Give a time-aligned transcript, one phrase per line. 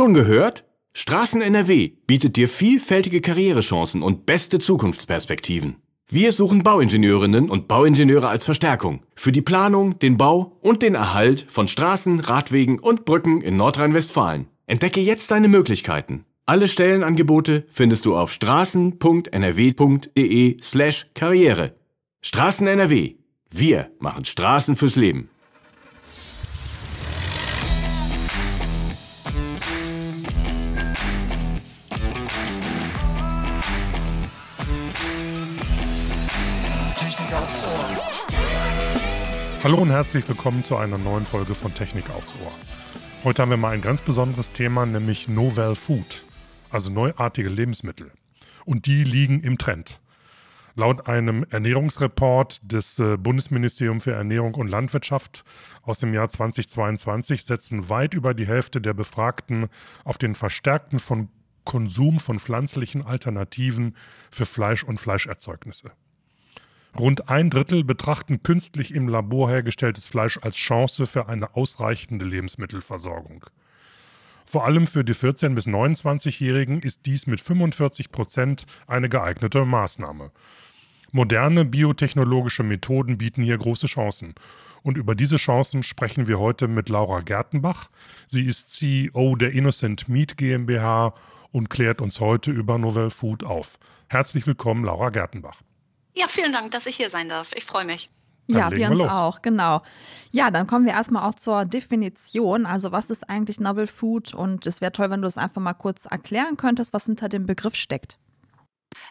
[0.00, 0.64] Schon gehört?
[0.94, 5.76] Straßen NRW bietet dir vielfältige Karrierechancen und beste Zukunftsperspektiven.
[6.08, 11.44] Wir suchen Bauingenieurinnen und Bauingenieure als Verstärkung für die Planung, den Bau und den Erhalt
[11.50, 14.46] von Straßen, Radwegen und Brücken in Nordrhein-Westfalen.
[14.66, 16.24] Entdecke jetzt deine Möglichkeiten.
[16.46, 18.96] Alle Stellenangebote findest du auf straßen.nrw.de
[20.62, 21.74] slash Karriere.
[22.22, 23.16] Straßen NRW.
[23.50, 25.28] Wir machen Straßen fürs Leben.
[39.62, 42.52] Hallo und herzlich willkommen zu einer neuen Folge von Technik aufs Ohr.
[43.24, 46.24] Heute haben wir mal ein ganz besonderes Thema, nämlich Novel Food,
[46.70, 48.10] also neuartige Lebensmittel.
[48.64, 50.00] Und die liegen im Trend.
[50.76, 55.44] Laut einem Ernährungsreport des äh, Bundesministeriums für Ernährung und Landwirtschaft
[55.82, 59.68] aus dem Jahr 2022 setzen weit über die Hälfte der Befragten
[60.04, 61.28] auf den verstärkten von
[61.64, 63.94] Konsum von pflanzlichen Alternativen
[64.30, 65.90] für Fleisch und Fleischerzeugnisse.
[66.98, 73.46] Rund ein Drittel betrachten künstlich im Labor hergestelltes Fleisch als Chance für eine ausreichende Lebensmittelversorgung.
[74.44, 80.32] Vor allem für die 14- bis 29-Jährigen ist dies mit 45 Prozent eine geeignete Maßnahme.
[81.12, 84.34] Moderne biotechnologische Methoden bieten hier große Chancen.
[84.82, 87.90] Und über diese Chancen sprechen wir heute mit Laura Gertenbach.
[88.26, 91.14] Sie ist CEO der Innocent Meat GmbH
[91.52, 93.78] und klärt uns heute über Novel Food auf.
[94.08, 95.62] Herzlich willkommen, Laura Gertenbach.
[96.14, 97.52] Ja, vielen Dank, dass ich hier sein darf.
[97.54, 98.10] Ich freue mich.
[98.48, 99.12] Dann ja, wir uns los.
[99.12, 99.82] auch, genau.
[100.32, 102.66] Ja, dann kommen wir erstmal auch zur Definition.
[102.66, 104.34] Also, was ist eigentlich Novel Food?
[104.34, 107.46] Und es wäre toll, wenn du es einfach mal kurz erklären könntest, was hinter dem
[107.46, 108.18] Begriff steckt.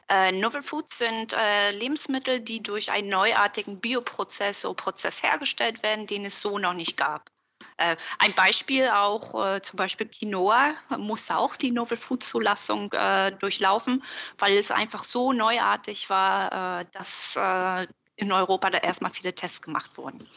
[0.09, 6.05] Äh, Novel Foods sind äh, Lebensmittel, die durch einen neuartigen Bioprozess oder Prozess hergestellt werden,
[6.05, 7.29] den es so noch nicht gab.
[7.79, 13.31] Äh, ein Beispiel auch, äh, zum Beispiel Quinoa muss auch die Novel Food Zulassung äh,
[13.31, 14.03] durchlaufen,
[14.37, 17.37] weil es einfach so neuartig war, dass
[18.15, 20.27] in Europa da erstmal viele Tests gemacht wurden.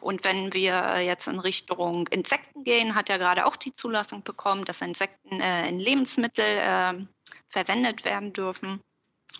[0.00, 4.64] Und wenn wir jetzt in Richtung Insekten gehen, hat er gerade auch die Zulassung bekommen,
[4.64, 7.06] dass Insekten in Lebensmittel
[7.48, 8.80] verwendet werden dürfen.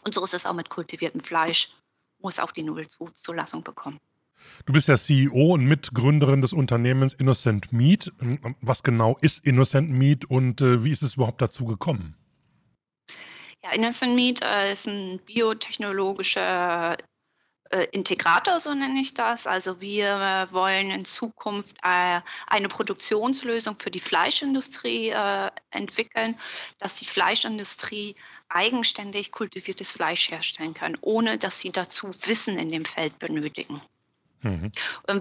[0.05, 1.75] Und so ist es auch mit kultiviertem Fleisch,
[2.21, 4.01] muss auch die Novel Food Zulassung bekommen.
[4.67, 8.13] Du bist ja CEO und Mitgründerin des Unternehmens Innocent Meat.
[8.61, 12.17] Was genau ist Innocent Meat und äh, wie ist es überhaupt dazu gekommen?
[13.63, 16.97] Ja, Innocent Meat äh, ist ein biotechnologischer
[17.71, 19.47] äh, Integrator, so nenne ich das.
[19.47, 25.13] Also wir wollen in Zukunft eine Produktionslösung für die Fleischindustrie
[25.71, 26.39] entwickeln,
[26.79, 28.15] dass die Fleischindustrie
[28.49, 33.81] eigenständig kultiviertes Fleisch herstellen kann, ohne dass sie dazu Wissen in dem Feld benötigen.
[34.45, 34.71] Mhm.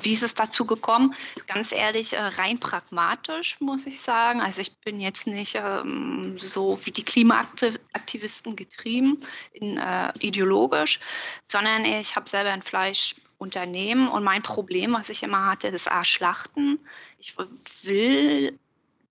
[0.02, 1.16] Wie ist es dazu gekommen?
[1.48, 4.42] Ganz ehrlich, äh, rein pragmatisch muss ich sagen.
[4.42, 9.18] Also ich bin jetzt nicht ähm, so wie die Klimaaktivisten getrieben,
[9.54, 11.00] in, äh, ideologisch,
[11.46, 16.04] sondern ich habe selber ein Fleischunternehmen und mein Problem, was ich immer hatte, ist A,
[16.04, 16.80] Schlachten.
[17.18, 18.60] Ich will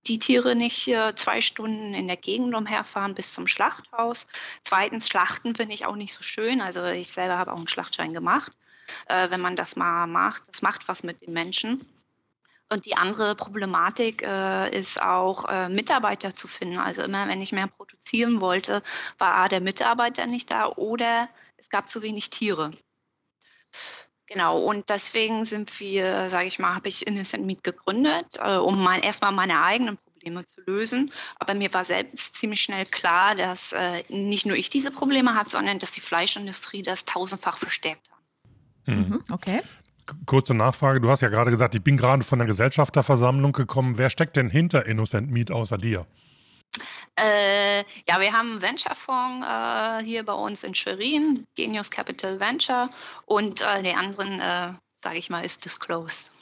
[0.06, 4.26] die Tiere nicht zwei Stunden in der Gegend umherfahren bis zum Schlachthaus.
[4.64, 6.60] Zweitens, Schlachten finde ich auch nicht so schön.
[6.60, 8.52] Also ich selber habe auch einen Schlachtschein gemacht
[9.06, 10.48] äh, wenn man das mal macht.
[10.48, 11.84] Das macht was mit den Menschen.
[12.72, 16.78] Und die andere Problematik äh, ist auch, äh, Mitarbeiter zu finden.
[16.78, 18.82] Also immer, wenn ich mehr produzieren wollte,
[19.18, 21.28] war der Mitarbeiter nicht da oder
[21.58, 22.72] es gab zu wenig Tiere.
[24.26, 28.82] Genau, und deswegen sind wir, sage ich mal, habe ich Innocent Meat gegründet, äh, um
[28.82, 31.12] mein, erstmal meine eigenen Probleme zu lösen.
[31.38, 35.50] Aber mir war selbst ziemlich schnell klar, dass äh, nicht nur ich diese Probleme habe,
[35.50, 38.21] sondern dass die Fleischindustrie das tausendfach verstärkt hat.
[38.86, 38.94] Mhm.
[38.94, 39.22] mhm.
[39.30, 39.62] Okay.
[40.26, 41.00] Kurze Nachfrage.
[41.00, 43.98] Du hast ja gerade gesagt, ich bin gerade von der Gesellschafterversammlung gekommen.
[43.98, 46.06] Wer steckt denn hinter Innocent Meat außer dir?
[47.16, 52.88] Äh, ja, wir haben einen Venture-Fonds äh, hier bei uns in Schwerin, Genius Capital Venture,
[53.26, 56.32] und äh, die anderen, äh, sage ich mal, ist disclosed.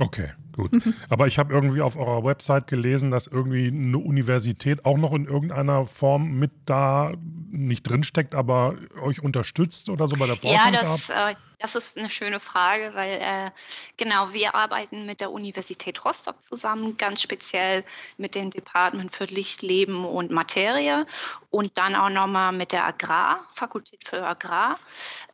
[0.00, 0.70] Okay, gut.
[1.08, 5.24] Aber ich habe irgendwie auf eurer Website gelesen, dass irgendwie eine Universität auch noch in
[5.24, 7.14] irgendeiner Form mit da
[7.50, 10.74] nicht drinsteckt, aber euch unterstützt oder so bei der Forschungsarbeit?
[10.74, 13.50] Ja, das, äh, das ist eine schöne Frage, weil äh,
[13.96, 17.84] genau, wir arbeiten mit der Universität Rostock zusammen, ganz speziell
[18.16, 21.06] mit dem Department für Licht, Leben und Materie
[21.50, 24.78] und dann auch nochmal mit der Agrar, Fakultät für Agrar.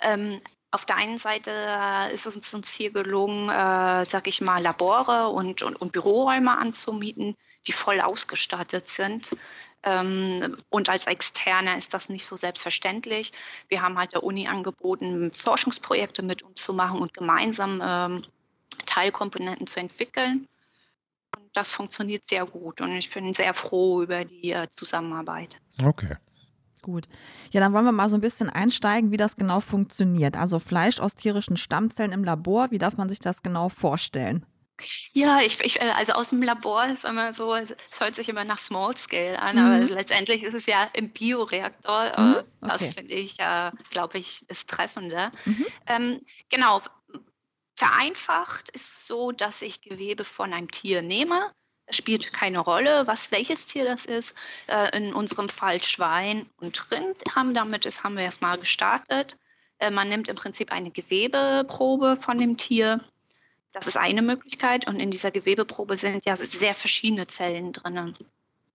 [0.00, 0.38] Ähm,
[0.70, 5.28] auf der einen Seite äh, ist es uns hier gelungen, äh, sag ich mal, Labore
[5.28, 7.37] und, und, und Büroräume anzumieten,
[7.67, 9.31] die voll ausgestattet sind.
[9.84, 13.32] Ähm, und als Externer ist das nicht so selbstverständlich.
[13.69, 18.25] Wir haben halt der Uni angeboten, Forschungsprojekte mit uns zu machen und gemeinsam ähm,
[18.86, 20.48] Teilkomponenten zu entwickeln.
[21.36, 25.60] Und das funktioniert sehr gut und ich bin sehr froh über die äh, Zusammenarbeit.
[25.82, 26.16] Okay.
[26.81, 27.08] Gut.
[27.50, 30.36] Ja, dann wollen wir mal so ein bisschen einsteigen, wie das genau funktioniert.
[30.36, 34.44] Also Fleisch aus tierischen Stammzellen im Labor, wie darf man sich das genau vorstellen?
[35.12, 38.44] Ja, ich, ich, äh, also aus dem Labor ist immer so, es hört sich immer
[38.44, 39.62] nach Small Scale an, mhm.
[39.62, 42.04] aber letztendlich ist es ja im Bioreaktor.
[42.04, 42.36] Äh, mhm.
[42.36, 42.44] Okay.
[42.60, 45.30] Das finde ich, äh, glaube ich, ist treffender.
[45.44, 45.66] Mhm.
[45.86, 46.80] Ähm, genau.
[47.76, 51.52] Vereinfacht ist es so, dass ich Gewebe von einem Tier nehme.
[51.86, 54.34] Es spielt keine Rolle, was welches Tier das ist.
[54.66, 59.36] Äh, in unserem Fall Schwein und Rind haben damit, das haben wir erstmal gestartet.
[59.78, 63.00] Äh, man nimmt im Prinzip eine Gewebeprobe von dem Tier
[63.74, 64.86] das ist eine Möglichkeit.
[64.86, 68.14] Und in dieser Gewebeprobe sind ja sehr verschiedene Zellen drin.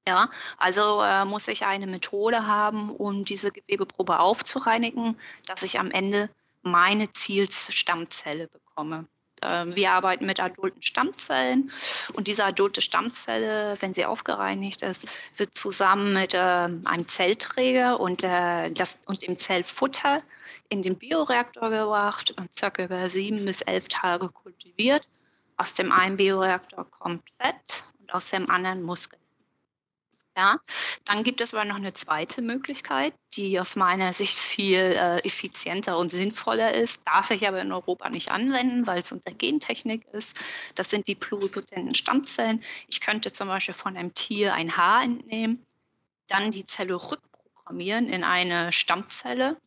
[0.07, 5.91] Ja, also äh, muss ich eine Methode haben, um diese Gewebeprobe aufzureinigen, dass ich am
[5.91, 6.29] Ende
[6.61, 9.07] meine Zielstammzelle bekomme.
[9.41, 11.71] Äh, wir arbeiten mit adulten Stammzellen
[12.13, 15.07] und diese adulte Stammzelle, wenn sie aufgereinigt ist,
[15.37, 20.21] wird zusammen mit äh, einem Zellträger und, äh, das, und dem Zellfutter
[20.69, 25.07] in den Bioreaktor gebracht und circa über sieben bis elf Tage kultiviert.
[25.57, 29.18] Aus dem einen Bioreaktor kommt Fett und aus dem anderen Muskeln.
[30.39, 30.57] Ja,
[31.03, 35.97] dann gibt es aber noch eine zweite Möglichkeit, die aus meiner Sicht viel äh, effizienter
[35.97, 40.39] und sinnvoller ist, darf ich aber in Europa nicht anwenden, weil es unter Gentechnik ist.
[40.75, 42.63] Das sind die pluripotenten Stammzellen.
[42.87, 45.65] Ich könnte zum Beispiel von einem Tier ein Haar entnehmen,
[46.27, 49.57] dann die Zelle rückprogrammieren in eine Stammzelle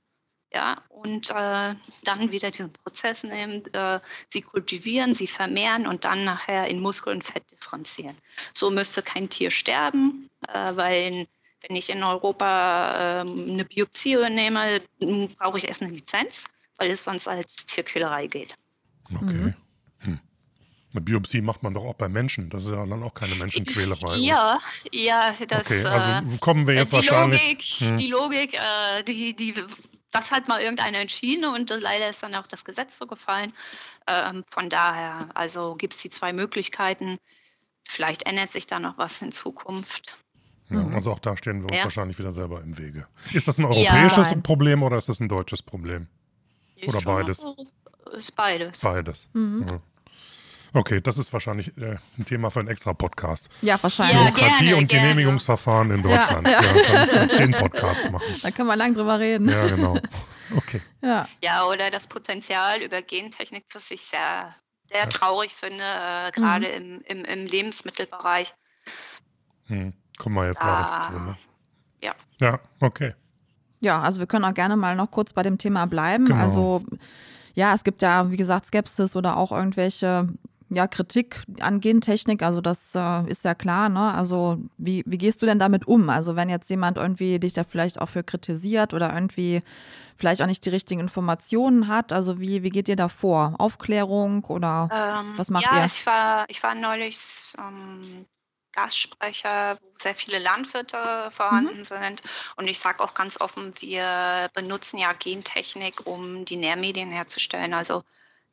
[0.54, 6.24] ja, und äh, dann wieder diesen Prozess nehmen, äh, sie kultivieren, sie vermehren und dann
[6.24, 8.16] nachher in Muskel und Fett differenzieren.
[8.52, 11.26] So müsste kein Tier sterben, äh, weil
[11.66, 14.80] wenn ich in Europa ähm, eine Biopsie übernehme,
[15.38, 16.44] brauche ich erst eine Lizenz,
[16.76, 18.54] weil es sonst als Tierquälerei geht.
[19.14, 19.24] Okay.
[19.24, 19.54] Mhm.
[19.98, 20.20] Hm.
[20.92, 22.50] Eine Biopsie macht man doch auch bei Menschen.
[22.50, 24.16] Das ist ja dann auch keine Menschenquälerei.
[24.16, 24.58] Ja,
[24.92, 25.66] ja, das.
[25.66, 27.80] Okay, also kommen wir jetzt die wahrscheinlich.
[27.80, 27.96] Logik, hm.
[27.96, 29.54] Die Logik, äh, die, die
[30.12, 33.52] das hat mal irgendeiner entschieden und das, leider ist dann auch das Gesetz so gefallen.
[34.06, 37.18] Ähm, von daher, also gibt es die zwei Möglichkeiten.
[37.84, 40.16] Vielleicht ändert sich da noch was in Zukunft.
[40.70, 40.94] Ja, mhm.
[40.94, 41.84] also auch da stehen wir uns ja.
[41.84, 43.06] wahrscheinlich wieder selber im Wege.
[43.32, 46.08] Ist das ein europäisches ja, Problem oder ist das ein deutsches Problem?
[46.86, 47.44] Oder beides?
[48.12, 48.80] Ist beides.
[48.80, 49.28] Beides.
[49.32, 49.80] Mhm.
[50.74, 53.50] Okay, das ist wahrscheinlich äh, ein Thema für einen extra Podcast.
[53.60, 54.16] Ja, wahrscheinlich.
[54.16, 56.48] Bürokratie ja, und gerne, Genehmigungsverfahren in Deutschland.
[56.48, 56.76] Ja, ja.
[56.76, 58.26] ja kann ich zehn Podcasts machen.
[58.42, 59.48] Da können wir lang drüber reden.
[59.50, 59.98] Ja, genau.
[60.56, 60.80] Okay.
[61.02, 64.54] Ja, ja oder das Potenzial über Gentechnik, was ich sehr,
[64.90, 67.02] sehr traurig finde, äh, gerade mhm.
[67.06, 68.54] im, im, im, Lebensmittelbereich.
[69.66, 69.92] Hm.
[70.18, 71.18] Kommen wir jetzt gerade dazu.
[71.18, 71.36] Ne?
[72.02, 72.14] Ja.
[72.40, 73.14] Ja, okay.
[73.80, 76.26] Ja, also wir können auch gerne mal noch kurz bei dem Thema bleiben.
[76.26, 76.40] Genau.
[76.40, 76.84] Also
[77.54, 80.28] ja, es gibt ja, wie gesagt, Skepsis oder auch irgendwelche
[80.74, 84.14] ja, Kritik an Gentechnik, also das äh, ist ja klar, ne?
[84.14, 86.08] Also wie, wie gehst du denn damit um?
[86.08, 89.62] Also wenn jetzt jemand irgendwie dich da vielleicht auch für kritisiert oder irgendwie
[90.16, 93.54] vielleicht auch nicht die richtigen Informationen hat, also wie, wie geht ihr da vor?
[93.58, 95.78] Aufklärung oder ähm, was macht ja, ihr?
[95.80, 98.26] Ja, ich war, ich war neulich ähm,
[98.72, 101.84] Gastsprecher, wo sehr viele Landwirte vorhanden mhm.
[101.84, 102.22] sind.
[102.56, 107.74] Und ich sage auch ganz offen, wir benutzen ja Gentechnik, um die Nährmedien herzustellen.
[107.74, 108.02] Also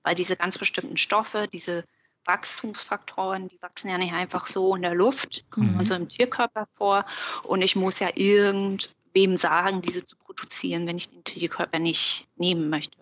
[0.04, 1.84] weil diese ganz bestimmten Stoffe, diese
[2.26, 5.80] Wachstumsfaktoren, die wachsen ja nicht einfach so in der Luft, kommen mhm.
[5.80, 7.06] unserem Tierkörper vor.
[7.44, 12.70] Und ich muss ja irgendwem sagen, diese zu produzieren, wenn ich den Tierkörper nicht nehmen
[12.70, 12.98] möchte.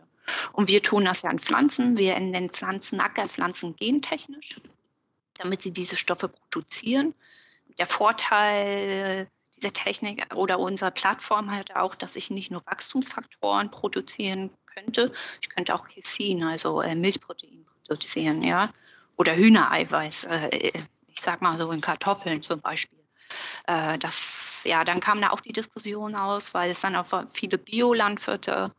[0.53, 1.97] Und wir tun das ja an Pflanzen.
[1.97, 4.59] Wir nennen Pflanzen Ackerpflanzen gentechnisch,
[5.35, 7.13] damit sie diese Stoffe produzieren.
[7.77, 14.51] Der Vorteil dieser Technik oder unserer Plattform halt auch, dass ich nicht nur Wachstumsfaktoren produzieren
[14.65, 18.71] könnte, ich könnte auch Casein, also äh, Milchprotein produzieren, ja
[19.17, 20.71] oder Hühnereiweiß, äh,
[21.07, 22.99] ich sag mal so in Kartoffeln zum Beispiel.
[23.65, 27.57] Äh, das, ja, dann kam da auch die Diskussion aus, weil es dann auch viele
[27.57, 28.71] Biolandwirte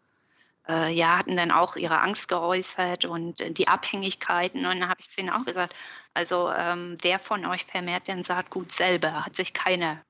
[0.69, 4.67] äh, ja, hatten dann auch ihre Angst geäußert und die Abhängigkeiten.
[4.67, 5.75] Und dann habe ich zu ihnen auch gesagt,
[6.15, 9.25] also ähm, wer von euch vermehrt denn Saatgut selber?
[9.25, 10.03] Hat sich keiner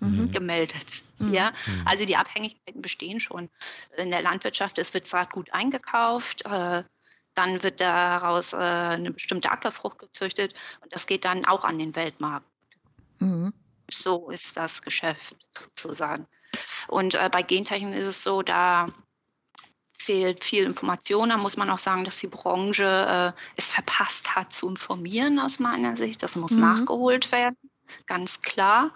[0.00, 0.30] mhm.
[0.30, 1.02] gemeldet.
[1.18, 1.34] Mhm.
[1.34, 1.82] Ja, mhm.
[1.86, 3.50] also die Abhängigkeiten bestehen schon.
[3.96, 6.84] In der Landwirtschaft, es wird Saatgut eingekauft, äh,
[7.34, 11.94] dann wird daraus äh, eine bestimmte Ackerfrucht gezüchtet und das geht dann auch an den
[11.96, 12.46] Weltmarkt.
[13.18, 13.52] Mhm.
[13.90, 16.26] So ist das Geschäft sozusagen.
[16.88, 18.86] Und äh, bei Gentechnik ist es so, da
[20.04, 21.30] fehlt viel Information.
[21.30, 25.58] Da muss man auch sagen, dass die Branche äh, es verpasst hat zu informieren aus
[25.58, 26.22] meiner Sicht.
[26.22, 26.60] Das muss mhm.
[26.60, 27.56] nachgeholt werden,
[28.06, 28.92] ganz klar.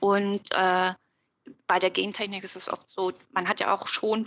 [0.00, 0.92] Und äh,
[1.66, 4.24] bei der Gentechnik ist es oft so, man hat ja auch schon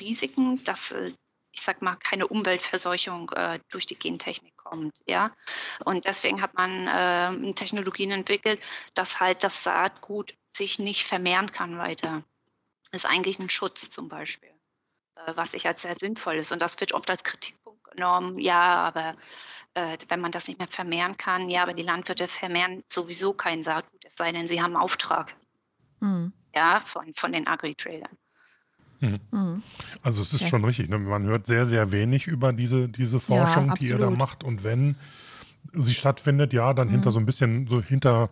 [0.00, 1.12] Risiken, dass äh,
[1.54, 5.02] ich sag mal, keine Umweltverseuchung äh, durch die Gentechnik kommt.
[5.06, 5.32] Ja?
[5.84, 8.60] Und deswegen hat man äh, Technologien entwickelt,
[8.94, 12.24] dass halt das Saatgut sich nicht vermehren kann weiter.
[12.90, 14.50] Das ist eigentlich ein Schutz zum Beispiel,
[15.14, 16.50] äh, was ich als sehr sinnvoll ist.
[16.50, 18.38] Und das wird oft als Kritikpunkt genommen.
[18.40, 19.14] Ja, aber
[19.74, 23.62] äh, wenn man das nicht mehr vermehren kann, ja, aber die Landwirte vermehren sowieso kein
[23.62, 25.36] Saatgut, es sei denn, sie haben einen Auftrag.
[26.00, 26.32] Mhm.
[26.54, 28.16] Ja, von, von den Agri-Tradern.
[29.04, 29.20] Mhm.
[29.30, 29.62] mhm.
[30.02, 30.48] Also es ist ja.
[30.48, 30.88] schon richtig.
[30.88, 30.98] Ne?
[30.98, 34.44] Man hört sehr, sehr wenig über diese, diese Forschung, ja, die ihr da macht.
[34.44, 34.96] Und wenn
[35.72, 36.92] sie stattfindet, ja, dann mhm.
[36.92, 38.30] hinter so ein bisschen, so hinter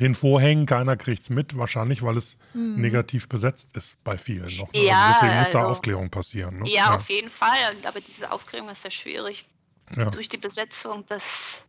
[0.00, 2.80] den Vorhängen, keiner kriegt es mit, wahrscheinlich, weil es mhm.
[2.80, 4.72] negativ besetzt ist bei vielen noch.
[4.72, 4.84] Ne?
[4.84, 6.58] Ja, also deswegen muss also, da Aufklärung passieren.
[6.58, 6.68] Ne?
[6.68, 7.48] Ja, ja, auf jeden Fall.
[7.86, 9.46] Aber diese Aufklärung ist sehr schwierig.
[10.12, 11.66] Durch die Besetzung des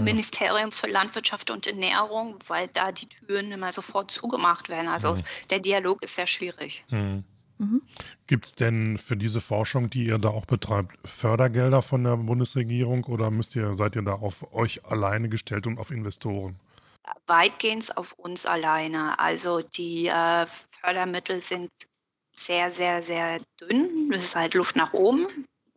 [0.00, 4.88] Ministeriums für Landwirtschaft und Ernährung, weil da die Türen immer sofort zugemacht werden.
[4.88, 5.22] Also mhm.
[5.50, 6.84] der Dialog ist sehr schwierig.
[6.90, 7.24] Mhm.
[7.62, 7.80] Mhm.
[8.26, 13.04] Gibt es denn für diese Forschung, die ihr da auch betreibt, Fördergelder von der Bundesregierung
[13.04, 16.58] oder müsst ihr, seid ihr da auf euch alleine gestellt und auf Investoren?
[17.26, 19.18] Weitgehend auf uns alleine.
[19.18, 20.46] Also die äh,
[20.80, 21.70] Fördermittel sind
[22.36, 24.12] sehr, sehr, sehr dünn.
[24.12, 25.26] Es ist halt Luft nach oben.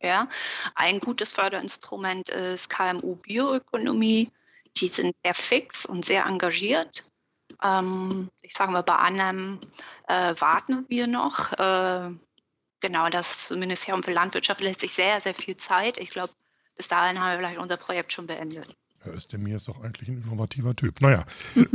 [0.01, 0.27] Ja.
[0.73, 4.31] Ein gutes Förderinstrument ist KMU Bioökonomie.
[4.77, 7.03] Die sind sehr fix und sehr engagiert.
[7.63, 9.59] Ähm, ich sage mal, bei anderen
[10.07, 11.53] äh, warten wir noch.
[11.53, 12.11] Äh,
[12.81, 15.97] genau, das Ministerium für Landwirtschaft lässt sich sehr, sehr viel Zeit.
[15.97, 16.33] Ich glaube,
[16.75, 18.67] bis dahin haben wir vielleicht unser Projekt schon beendet.
[19.01, 21.01] Herr Özdemir ist doch eigentlich ein informativer Typ.
[21.01, 21.25] Naja.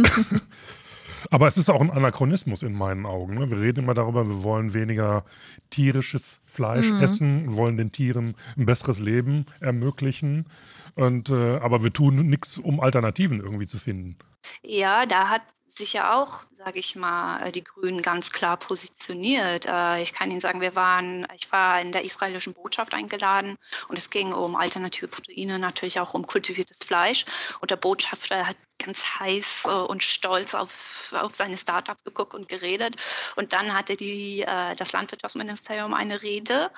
[1.30, 3.34] Aber es ist auch ein Anachronismus in meinen Augen.
[3.34, 3.50] Ne?
[3.50, 5.24] Wir reden immer darüber, wir wollen weniger
[5.70, 7.02] tierisches Fleisch mhm.
[7.02, 10.46] essen, wollen den Tieren ein besseres Leben ermöglichen.
[10.94, 14.16] Und, äh, aber wir tun nichts, um Alternativen irgendwie zu finden.
[14.62, 19.66] Ja, da hat sich ja auch, sage ich mal, äh, die Grünen ganz klar positioniert.
[19.66, 23.56] Äh, ich kann Ihnen sagen, wir waren, ich war in der israelischen Botschaft eingeladen
[23.88, 27.24] und es ging um alternative Proteine, natürlich auch um kultiviertes Fleisch.
[27.60, 32.48] Und der Botschafter hat ganz heiß äh, und stolz auf, auf seine Startup geguckt und
[32.48, 32.96] geredet.
[33.36, 34.44] Und dann hatte die,
[34.76, 36.70] das Landwirtschaftsministerium eine Rede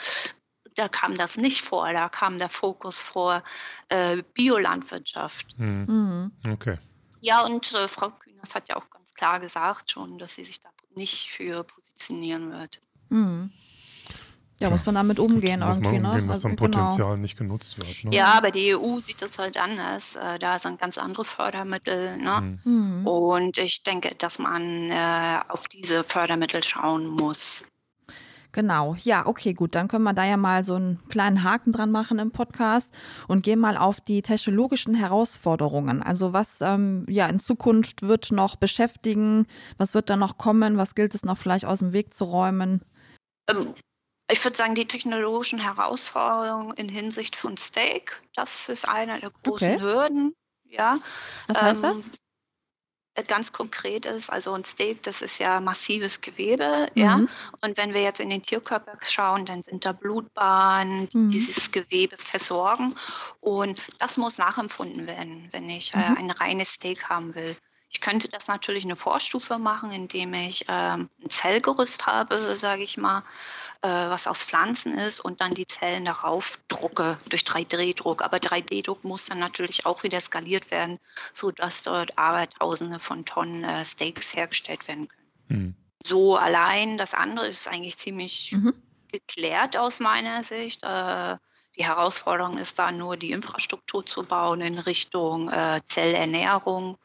[0.74, 3.42] da kam das nicht vor, da kam der Fokus vor
[3.88, 5.58] äh, Biolandwirtschaft.
[5.58, 6.32] Mhm.
[6.48, 6.78] Okay.
[7.20, 10.60] Ja, und äh, Frau Kühners hat ja auch ganz klar gesagt schon, dass sie sich
[10.60, 12.82] da nicht für positionieren wird.
[13.08, 13.52] Mhm.
[14.60, 16.32] Ja, muss man damit umgehen Gut, irgendwie, man umgehen, ne?
[16.32, 17.16] Dass also, Potenzial genau.
[17.16, 18.04] nicht genutzt wird.
[18.04, 18.14] Ne?
[18.16, 20.14] Ja, aber die EU sieht das halt anders.
[20.14, 22.16] Äh, da sind ganz andere Fördermittel.
[22.18, 22.58] Ne?
[22.64, 23.06] Mhm.
[23.06, 27.64] Und ich denke, dass man äh, auf diese Fördermittel schauen muss.
[28.52, 29.74] Genau, ja, okay, gut.
[29.74, 32.90] Dann können wir da ja mal so einen kleinen Haken dran machen im Podcast
[33.26, 36.02] und gehen mal auf die technologischen Herausforderungen.
[36.02, 39.46] Also was ähm, ja in Zukunft wird noch beschäftigen,
[39.78, 42.82] was wird da noch kommen, was gilt es noch vielleicht aus dem Weg zu räumen?
[44.32, 49.74] Ich würde sagen, die technologischen Herausforderungen in Hinsicht von Steak, das ist eine der großen
[49.74, 49.80] okay.
[49.80, 50.34] Hürden.
[50.64, 51.00] Ja.
[51.48, 52.20] Was heißt ähm, das?
[53.14, 57.02] Äh, ganz konkret ist, also ein Steak, das ist ja massives Gewebe, mhm.
[57.02, 57.16] ja.
[57.60, 61.28] Und wenn wir jetzt in den Tierkörper schauen, dann sind da Blutbahnen, die mhm.
[61.28, 62.94] dieses Gewebe versorgen.
[63.40, 66.16] Und das muss nachempfunden werden, wenn ich äh, mhm.
[66.16, 67.54] ein reines Steak haben will.
[67.90, 72.96] Ich könnte das natürlich eine Vorstufe machen, indem ich ähm, ein Zellgerüst habe, sage ich
[72.96, 73.22] mal,
[73.82, 78.22] äh, was aus Pflanzen ist und dann die Zellen darauf drucke durch 3D-Druck.
[78.22, 80.98] Aber 3D-Druck muss dann natürlich auch wieder skaliert werden,
[81.32, 85.28] sodass dort Abertausende von Tonnen äh, Steaks hergestellt werden können.
[85.48, 85.74] Mhm.
[86.04, 88.72] So allein, das andere ist eigentlich ziemlich mhm.
[89.08, 90.82] geklärt aus meiner Sicht.
[90.82, 91.36] Äh,
[91.76, 96.98] die Herausforderung ist da nur, die Infrastruktur zu bauen in Richtung äh, Zellernährung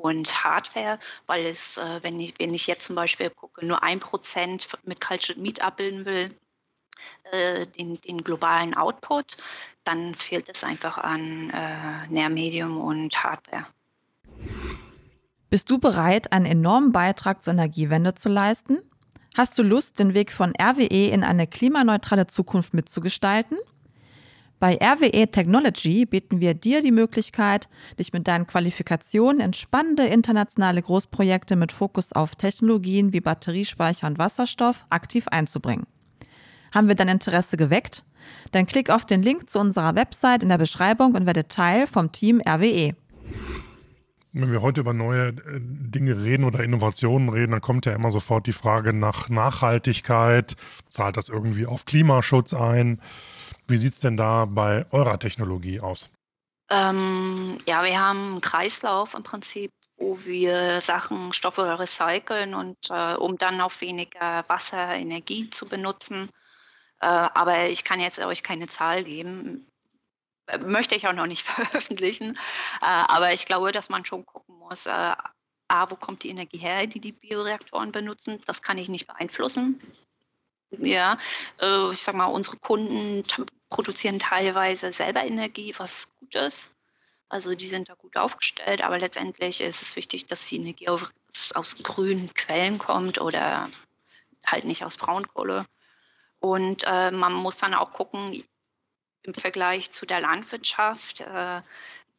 [0.00, 4.00] und Hardware, weil es, äh, wenn, ich, wenn ich jetzt zum Beispiel gucke, nur ein
[4.00, 6.34] Prozent mit Cultured Meat abbilden will,
[7.32, 9.36] äh, den, den, globalen Output,
[9.84, 13.66] dann fehlt es einfach an äh, Nährmedium und Hardware.
[15.48, 18.78] Bist du bereit, einen enormen Beitrag zur Energiewende zu leisten?
[19.36, 23.58] Hast du Lust, den Weg von RWE in eine klimaneutrale Zukunft mitzugestalten?
[24.60, 30.82] Bei RWE Technology bieten wir dir die Möglichkeit, dich mit deinen Qualifikationen in spannende internationale
[30.82, 35.86] Großprojekte mit Fokus auf Technologien wie Batteriespeicher und Wasserstoff aktiv einzubringen.
[36.74, 38.04] Haben wir dein Interesse geweckt?
[38.52, 42.12] Dann klick auf den Link zu unserer Website in der Beschreibung und werde Teil vom
[42.12, 42.94] Team RWE.
[44.34, 48.10] Wenn wir heute über neue äh, Dinge reden oder Innovationen reden, dann kommt ja immer
[48.10, 50.54] sofort die Frage nach Nachhaltigkeit.
[50.90, 53.00] Zahlt das irgendwie auf Klimaschutz ein?
[53.70, 56.08] Wie sieht es denn da bei eurer Technologie aus?
[56.70, 63.14] Ähm, ja, wir haben einen Kreislauf im Prinzip, wo wir Sachen, Stoffe recyceln und äh,
[63.14, 66.30] um dann auf weniger Wasser, Energie zu benutzen.
[67.00, 69.66] Äh, aber ich kann jetzt euch keine Zahl geben.
[70.66, 72.36] Möchte ich auch noch nicht veröffentlichen.
[72.82, 75.14] Äh, aber ich glaube, dass man schon gucken muss, äh,
[75.68, 78.40] A, wo kommt die Energie her, die die Bioreaktoren benutzen?
[78.46, 79.80] Das kann ich nicht beeinflussen.
[80.70, 81.18] Ja,
[81.60, 83.24] äh, ich sag mal, unsere Kunden
[83.70, 86.70] produzieren teilweise selber Energie, was gut ist.
[87.28, 91.12] Also die sind da gut aufgestellt, aber letztendlich ist es wichtig, dass die Energie aus,
[91.54, 93.68] aus grünen Quellen kommt oder
[94.44, 95.64] halt nicht aus Braunkohle.
[96.40, 98.42] Und äh, man muss dann auch gucken,
[99.22, 101.62] im Vergleich zu der Landwirtschaft, äh,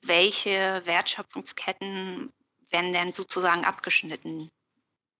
[0.03, 2.31] welche Wertschöpfungsketten
[2.69, 4.49] werden denn sozusagen abgeschnitten.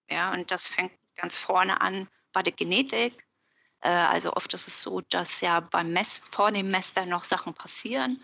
[0.10, 3.26] Ja, und das fängt ganz vorne an bei der Genetik.
[3.82, 7.54] Äh, also oft ist es so, dass ja beim Mess, vor dem Mester noch Sachen
[7.54, 8.22] passieren,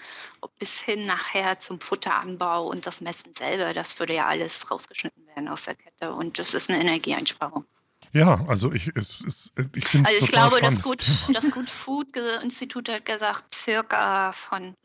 [0.59, 3.73] bis hin nachher zum Futteranbau und das Messen selber.
[3.73, 7.65] Das würde ja alles rausgeschnitten werden aus der Kette und das ist eine Energieeinsparung.
[8.13, 12.15] Ja, also ich, es, es, ich finde Also ich glaube, das Good, das Good Food
[12.41, 14.75] Institut hat gesagt, circa von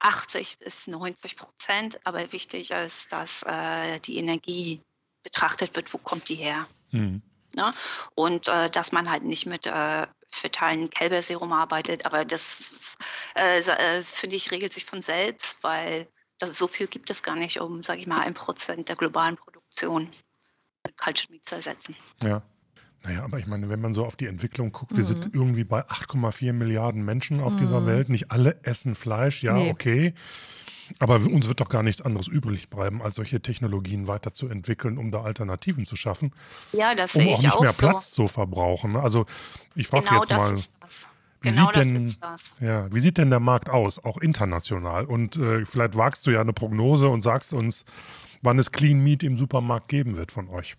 [0.00, 2.00] 80 bis 90 Prozent.
[2.04, 4.82] Aber wichtig ist, dass äh, die Energie
[5.22, 6.66] betrachtet wird, wo kommt die her.
[6.90, 7.22] Mhm.
[7.54, 7.72] Ne?
[8.14, 12.06] Und äh, dass man halt nicht mit äh, fetalen Kälberserum arbeitet.
[12.06, 12.96] Aber das,
[13.36, 17.36] äh, äh, finde ich, regelt sich von selbst, weil das, so viel gibt es gar
[17.36, 20.08] nicht, um, sage ich mal, ein Prozent der globalen Produktion
[20.86, 21.94] mit Meat zu ersetzen.
[22.22, 22.42] Ja.
[23.02, 25.40] Naja, aber ich meine, wenn man so auf die Entwicklung guckt, wir sind mhm.
[25.40, 27.58] irgendwie bei 8,4 Milliarden Menschen auf mhm.
[27.58, 28.10] dieser Welt.
[28.10, 29.70] Nicht alle essen Fleisch, ja, nee.
[29.70, 30.14] okay.
[30.98, 35.22] Aber uns wird doch gar nichts anderes übrig bleiben, als solche Technologien weiterzuentwickeln, um da
[35.22, 36.32] Alternativen zu schaffen.
[36.72, 37.86] Ja, das um sehe ich auch nicht auch mehr so.
[37.86, 38.92] Platz zu verbrauchen.
[38.92, 39.02] Ne?
[39.02, 39.26] Also
[39.74, 40.56] ich frage genau jetzt mal.
[41.42, 42.14] Wie, genau sieht denn,
[42.60, 45.06] Ja, wie sieht denn der Markt aus, auch international?
[45.06, 47.84] Und äh, vielleicht wagst du ja eine Prognose und sagst uns,
[48.42, 50.76] wann es Clean Meat im Supermarkt geben wird von euch.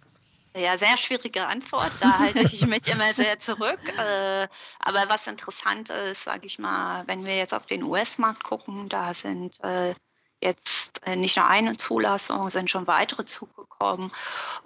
[0.56, 1.92] Ja, sehr schwierige Antwort.
[2.02, 3.80] Da halte ich mich immer sehr zurück.
[3.98, 4.48] Äh,
[4.80, 9.14] aber was interessant ist, sage ich mal, wenn wir jetzt auf den US-Markt gucken, da
[9.14, 9.94] sind äh,
[10.42, 14.12] jetzt äh, nicht nur eine Zulassung, sind schon weitere zugekommen.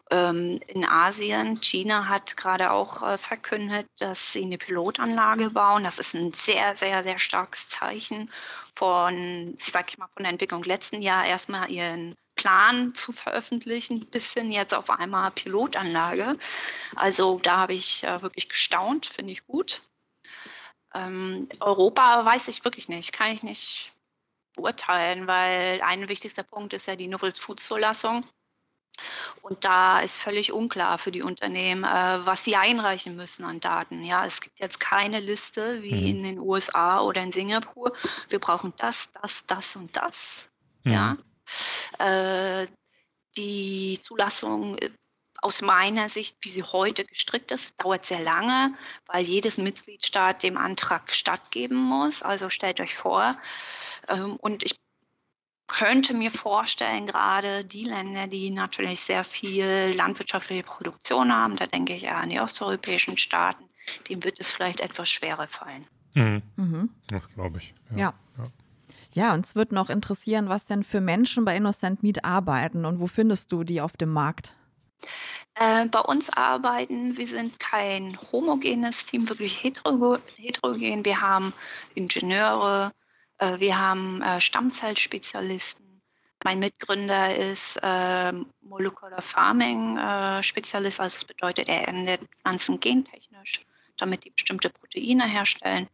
[0.09, 5.83] Ähm, in Asien, China hat gerade auch verkündet, dass sie eine Pilotanlage bauen.
[5.83, 8.31] Das ist ein sehr, sehr, sehr starkes Zeichen
[8.75, 14.51] von, ich mal, von der Entwicklung letzten Jahr erstmal ihren Plan zu veröffentlichen, bis hin
[14.51, 16.37] jetzt auf einmal Pilotanlage.
[16.95, 19.81] Also da habe ich äh, wirklich gestaunt, finde ich gut.
[20.93, 23.91] Ähm, Europa weiß ich wirklich nicht, kann ich nicht
[24.55, 28.23] beurteilen, weil ein wichtigster Punkt ist ja die Novel Food Zulassung.
[29.41, 34.03] Und da ist völlig unklar für die Unternehmen, äh, was sie einreichen müssen an Daten.
[34.03, 36.07] Ja, es gibt jetzt keine Liste wie mhm.
[36.07, 37.93] in den USA oder in Singapur.
[38.29, 40.49] Wir brauchen das, das, das und das.
[40.83, 40.91] Mhm.
[40.91, 41.17] Ja.
[41.99, 42.67] Äh,
[43.37, 44.89] die Zulassung äh,
[45.41, 48.73] aus meiner Sicht, wie sie heute gestrickt ist, dauert sehr lange,
[49.05, 52.23] weil jedes Mitgliedstaat dem Antrag stattgeben muss.
[52.23, 53.37] Also stellt euch vor,
[54.07, 54.75] ähm, und ich
[55.67, 61.93] könnte mir vorstellen, gerade die Länder, die natürlich sehr viel landwirtschaftliche Produktion haben, da denke
[61.95, 63.67] ich ja an die osteuropäischen Staaten,
[64.09, 65.87] dem wird es vielleicht etwas schwerer fallen.
[66.13, 66.41] Mhm.
[66.55, 66.89] Mhm.
[67.07, 67.73] Das glaube ich.
[67.91, 67.97] ja.
[67.97, 68.13] ja.
[68.37, 68.45] ja.
[69.15, 73.07] Ja, uns wird noch interessieren, was denn für Menschen bei Innocent Meat arbeiten und wo
[73.07, 74.55] findest du die auf dem Markt?
[75.53, 81.05] Äh, bei uns arbeiten, wir sind kein homogenes Team, wirklich heterogen.
[81.05, 81.53] Wir haben
[81.93, 82.91] Ingenieure,
[83.37, 86.01] äh, wir haben äh, Stammzellspezialisten.
[86.43, 93.65] Mein Mitgründer ist äh, Molecular Farming äh, Spezialist, also das bedeutet, er ändert Pflanzen gentechnisch,
[93.95, 95.87] damit die bestimmte Proteine herstellen.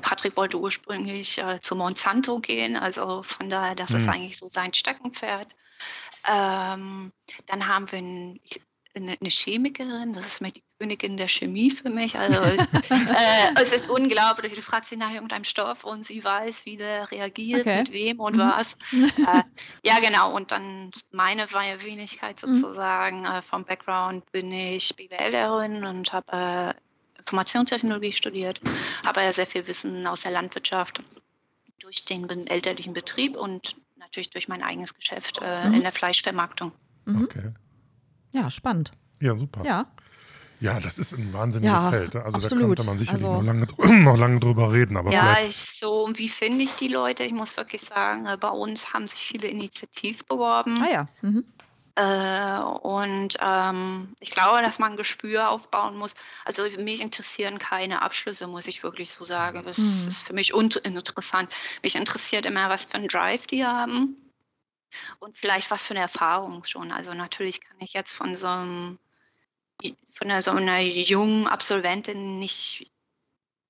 [0.00, 3.96] Patrick wollte ursprünglich äh, zu Monsanto gehen, also von daher, das mhm.
[3.96, 5.54] ist eigentlich so sein Steckenpferd.
[6.26, 7.12] Ähm,
[7.46, 8.40] dann haben wir ein,
[8.94, 12.18] eine, eine, Chemikerin, das ist die Königin der Chemie für mich.
[12.18, 12.58] Also äh,
[13.60, 14.54] es ist unglaublich.
[14.54, 17.78] Du fragst sie nach irgendeinem Stoff und sie weiß, wie der reagiert, okay.
[17.80, 18.40] mit wem und mhm.
[18.40, 18.74] was.
[18.92, 19.42] äh,
[19.84, 20.34] ja, genau.
[20.34, 22.54] Und dann meine Wenigkeit mhm.
[22.54, 23.22] sozusagen.
[23.22, 23.42] Mhm.
[23.42, 26.87] vom Background bin ich BWLerin und habe äh,
[27.28, 28.60] Informationstechnologie studiert,
[29.04, 31.02] habe ja sehr viel Wissen aus der Landwirtschaft
[31.78, 35.74] durch den elterlichen Betrieb und natürlich durch mein eigenes Geschäft äh, mhm.
[35.74, 36.72] in der Fleischvermarktung.
[37.04, 37.24] Mhm.
[37.24, 37.52] Okay.
[38.32, 38.92] Ja, spannend.
[39.20, 39.62] Ja, super.
[39.64, 39.86] Ja.
[40.60, 42.16] Ja, das ist ein wahnsinniges ja, Feld.
[42.16, 42.52] Also absolut.
[42.52, 43.68] da könnte man sicherlich also, noch, lange,
[44.02, 44.96] noch lange drüber reden.
[44.96, 47.22] Aber ja, ich so, wie finde ich die Leute?
[47.24, 50.82] Ich muss wirklich sagen, äh, bei uns haben sich viele Initiativ beworben.
[50.82, 51.06] Ah ja.
[51.22, 51.44] Mhm.
[51.98, 56.14] Äh, und ähm, ich glaube, dass man ein Gespür aufbauen muss.
[56.44, 59.64] Also mich interessieren keine Abschlüsse, muss ich wirklich so sagen.
[59.64, 60.06] Das mhm.
[60.06, 61.52] ist für mich uninteressant.
[61.82, 64.16] Mich interessiert immer, was für einen Drive die haben
[65.18, 66.92] und vielleicht was für eine Erfahrung schon.
[66.92, 68.98] Also natürlich kann ich jetzt von so einem
[70.12, 72.92] von einer, so einer jungen Absolventin nicht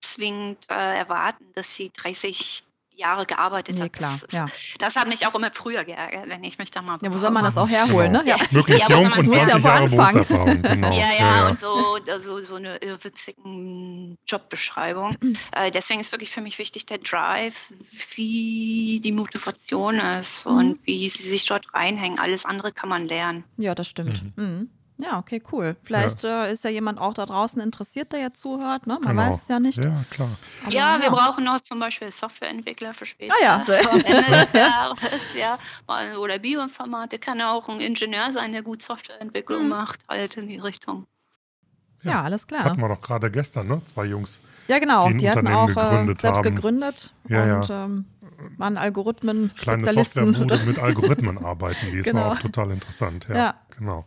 [0.01, 2.65] zwingend äh, erwarten, dass sie 30
[2.99, 3.93] Jahre gearbeitet Nee, hat.
[3.93, 4.47] klar, das, ja.
[4.79, 7.31] das hat mich auch immer früher geärgert, wenn ich mich da mal Ja, wo soll
[7.31, 8.25] man das auch herholen, Genau.
[8.25, 8.31] ne?
[8.31, 8.37] Ja.
[8.51, 10.13] Möglichst jung man und muss ja 20 wo Jahre anfangen.
[10.15, 10.63] Berufserfahrung.
[10.63, 10.91] Genau.
[10.93, 15.17] Ja, ja, und so, so, so eine irrwitzigen Jobbeschreibung.
[15.53, 17.73] äh, deswegen ist wirklich für mich wichtig der Drive,
[18.17, 20.57] wie die Motivation ist Mhm.
[20.57, 22.19] und wie sie sich dort reinhängen.
[22.19, 23.45] Alles andere kann man lernen.
[23.57, 24.23] Ja, das stimmt.
[24.37, 24.71] Mhm.
[25.01, 25.77] Ja, okay, cool.
[25.85, 28.87] Vielleicht äh, ist ja jemand auch da draußen interessiert, der jetzt zuhört.
[28.89, 28.99] Ne?
[29.01, 29.31] Man Genau.
[29.31, 29.79] weiß es ja nicht.
[29.85, 30.29] Ja, klar.
[30.65, 33.33] Aber, ja, wir brauchen noch zum Beispiel Softwareentwickler für später.
[33.41, 33.63] Ah ja.
[33.65, 34.99] So am Ende des Jahres,
[35.39, 35.57] ja.
[36.19, 39.69] Oder Bioinformatik kann auch ein Ingenieur sein, der gut Softwareentwicklung Mhm.
[39.69, 41.07] macht, halt in die Richtung.
[42.03, 42.65] Ja, alles klar.
[42.65, 43.81] Hatten wir doch gerade gestern, ne?
[43.87, 44.41] Zwei Jungs.
[44.69, 45.05] Ja, genau.
[45.07, 46.55] die ein Die, hatten auch äh, gegründet selbst haben.
[46.55, 47.85] gegründet Ja, und ja.
[47.85, 48.05] Ähm,
[48.57, 49.93] waren Algorithmen, Kleine.
[49.93, 51.91] Softwarebude mit Algorithmen arbeiten.
[51.93, 52.21] Die Genau.
[52.21, 53.27] war auch total interessant.
[53.31, 53.55] Ja, Ja.
[53.77, 54.05] genau.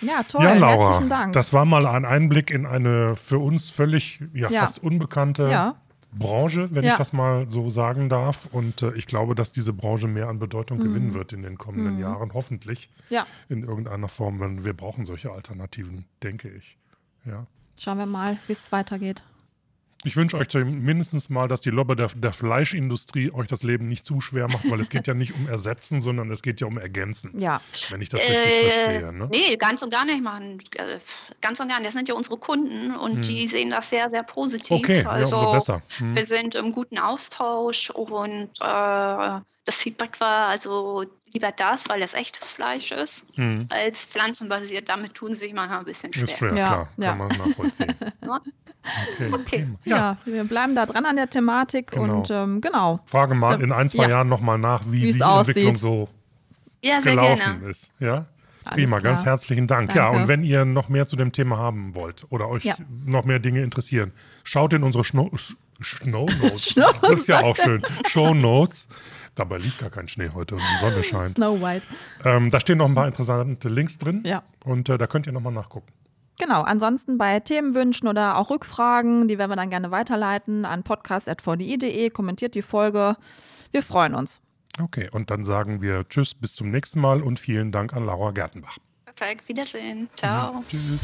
[0.00, 0.44] Ja, toll.
[0.44, 1.32] ja, Laura, Herzlichen Dank.
[1.32, 4.60] das war mal ein Einblick in eine für uns völlig, ja, Ja.
[4.60, 5.74] fast unbekannte ja,
[6.12, 6.92] Branche, wenn Ja.
[6.92, 8.48] ich das mal so sagen darf.
[8.52, 11.14] Und äh, ich glaube, dass diese Branche mehr an Bedeutung gewinnen Mhm.
[11.14, 12.00] wird in den kommenden Mhm.
[12.00, 13.26] Jahren, hoffentlich ja.
[13.48, 14.40] in irgendeiner Form.
[14.40, 16.78] Weil wir brauchen solche Alternativen, denke ich.
[17.24, 17.46] Ja.
[17.76, 19.22] Schauen wir mal, wie es weitergeht.
[20.04, 24.04] Ich wünsche euch mindestens mal, dass die Lobby der, der Fleischindustrie euch das Leben nicht
[24.04, 26.78] zu schwer macht, weil es geht ja nicht um Ersetzen, sondern es geht ja um
[26.78, 29.12] Ergänzen, Ja, wenn ich das richtig Äh, verstehe.
[29.12, 29.28] Ne?
[29.30, 30.58] Nee, ganz und gar nicht machen.
[30.76, 30.98] Äh,
[31.40, 31.86] Ganz und gar nicht.
[31.88, 33.22] Das sind ja unsere Kunden und Hm.
[33.22, 34.78] die sehen das sehr, sehr positiv.
[34.78, 35.82] Okay, also, ja, umso besser.
[35.98, 36.14] Hm.
[36.16, 42.14] Wir sind im guten Austausch und äh, das Feedback war also lieber das, weil das
[42.14, 43.66] echtes Fleisch ist, Hm.
[43.70, 44.88] als pflanzenbasiert.
[44.88, 46.24] Damit tun sie sich manchmal ein bisschen schwer.
[46.24, 47.08] Ist schwer, Ja, klar, ja.
[47.10, 47.94] kann man nachvollziehen.
[48.84, 49.26] Ja.
[49.26, 49.68] Okay, Okay.
[49.84, 49.96] ja.
[49.96, 50.16] ja.
[50.24, 52.18] wir bleiben da dran an der Thematik Genau.
[52.18, 53.00] und ähm, genau.
[53.06, 54.10] Frage mal in ein, zwei ja.
[54.10, 55.76] Jahren nochmal nach, wie, Wie wie es die Entwicklung aussieht.
[55.78, 56.08] so
[56.82, 57.68] Ja, sehr gelaufen gerne.
[57.68, 57.90] ist.
[57.98, 58.26] Ja?
[58.64, 59.94] Prima, ganz herzlichen Dank.
[59.94, 60.20] Ja, Danke.
[60.22, 62.76] und wenn ihr noch mehr zu dem Thema haben wollt oder euch Ja.
[63.06, 64.12] noch mehr Dinge interessieren,
[64.44, 66.64] schaut in unsere Schno Sch- Snow Notes.
[66.74, 67.64] Snow- das ist ja auch denn?
[67.64, 67.82] schön.
[68.06, 68.88] Show Notes.
[69.34, 71.28] Dabei liegt gar kein Schnee heute und die Sonne scheint.
[71.30, 71.86] Snow White.
[72.24, 74.22] Ähm, da stehen noch ein paar interessante Links drin.
[74.26, 74.42] Ja.
[74.64, 75.86] Und äh, da könnt ihr nochmal nachgucken.
[76.38, 82.10] Genau, ansonsten bei Themenwünschen oder auch Rückfragen, die werden wir dann gerne weiterleiten an podcast.vdi.de.
[82.10, 83.16] Kommentiert die Folge.
[83.72, 84.40] Wir freuen uns.
[84.80, 88.30] Okay, und dann sagen wir Tschüss, bis zum nächsten Mal und vielen Dank an Laura
[88.30, 88.78] Gertenbach.
[89.04, 89.48] Perfekt.
[89.48, 90.08] Wiedersehen.
[90.14, 90.62] Ciao.
[90.68, 91.00] Tschüss.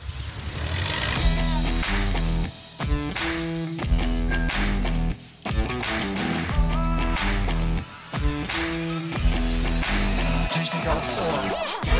[10.49, 11.94] Technik aufs Ohr.